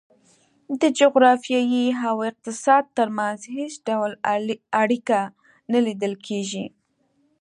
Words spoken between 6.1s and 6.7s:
کېږي.